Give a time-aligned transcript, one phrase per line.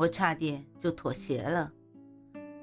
[0.00, 1.70] 我差点就妥协了。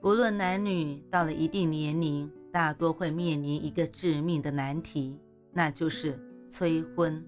[0.00, 5.20] 不论男女，到了一定年龄，大多会面临一个致命的难题，
[5.52, 6.18] 那就是
[6.48, 7.22] 催婚。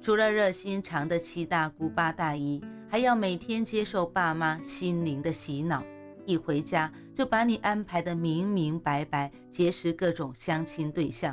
[0.00, 5.84] 除了热心肠的七大姑八大姨，还要每天接受爸妈心灵的洗脑，
[6.26, 11.32] 一回家就把你安排的明明白白，结识各种相亲对象，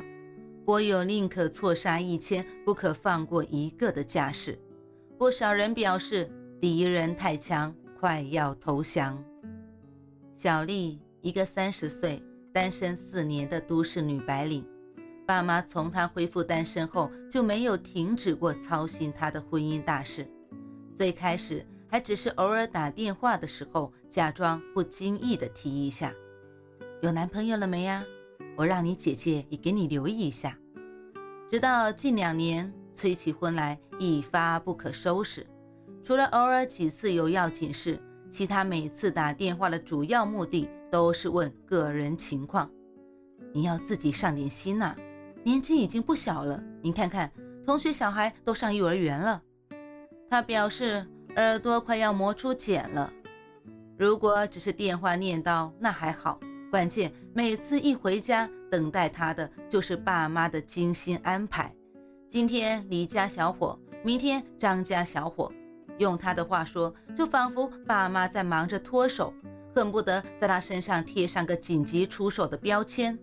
[0.63, 4.59] 我有宁可错杀一千，不可放过一个的架势。
[5.17, 6.29] 不少人表示
[6.59, 9.17] 敌人太强，快要投降。
[10.35, 14.67] 小丽，一个三十岁、单身四年的都市女白领，
[15.25, 20.27] 爸妈从她恢复单身后就没有停止过操心她的婚姻大事。
[20.93, 26.13] 最开始还只是偶尔打电话的时候，假装不经意的提一下
[27.01, 28.03] ：“有男朋友了没呀？
[28.57, 30.57] 我让你姐姐也给你留意一下。”
[31.49, 32.73] 直到近两年。
[32.91, 35.45] 催起婚来一发不可收拾，
[36.09, 42.67] 除了偶尔几次有要紧事，其他每次打电话的主要目的都是问个人情况。
[43.53, 44.95] 你要自己上点心呐，
[45.43, 47.31] 年纪已经不小了，您看看
[47.63, 49.39] 同学小孩都上幼儿园了。
[50.27, 53.13] 他表示耳朵快要磨出茧了。
[53.95, 56.39] 如果只是电话念叨那还好，
[56.71, 61.71] 关键每次一回家，等待他的就是爸妈的精心安排。
[62.31, 65.53] 今天李家小伙，明天张家小伙，
[65.99, 69.33] 用他的话说，就仿佛爸妈在忙着脱手，
[69.75, 73.17] 恨不得在他身上贴上个紧急出手的标签。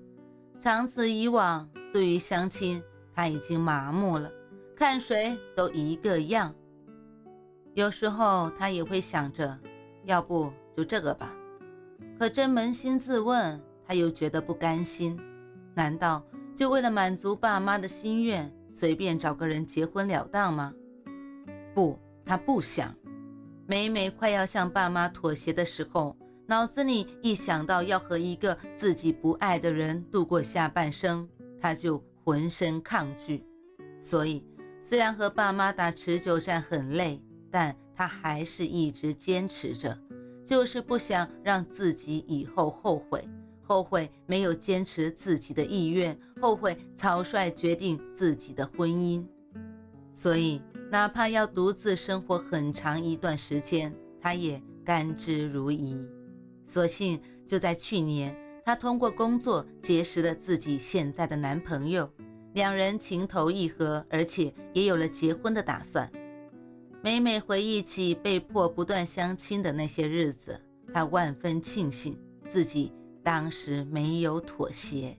[0.60, 2.82] 长此以往，对于相亲
[3.14, 4.30] 他已经麻木了，
[4.76, 6.54] 看谁都一个样。
[7.74, 9.58] 有时候他也会想着，
[10.04, 11.32] 要不就这个吧。
[12.18, 15.18] 可真扪心自问，他又觉得不甘心。
[15.74, 18.50] 难道就为了满足爸妈的心愿？
[18.72, 20.72] 随便找个人结婚了当吗？
[21.74, 22.94] 不，他不想。
[23.66, 26.16] 每每快要向爸妈妥协的时候，
[26.46, 31.28] 脑子里一想到要和一个自己不爱的人度过下半生，
[31.60, 33.44] 他就浑身抗拒。
[33.98, 34.44] 所以，
[34.80, 37.20] 虽然和爸妈打持久战很累，
[37.50, 39.98] 但他还是一直坚持着，
[40.44, 43.28] 就是不想让自己以后后悔。
[43.62, 49.26] 后悔没有坚持自己的意愿，后悔草率决定自己的婚姻，
[50.12, 55.98] 所以哪怕要独自生活很长一段时间，他也甘之如饴。
[56.66, 62.10] 所幸就在去年，她通过工作结识了自己现在的男朋友，
[62.54, 66.10] 两人情投意合，而且也有了结婚的打算。
[67.02, 70.60] 每每回忆起被迫不断相亲的那些日子，
[70.92, 72.18] 她万分庆幸
[72.48, 72.92] 自己。
[73.22, 75.18] 当时没有妥协。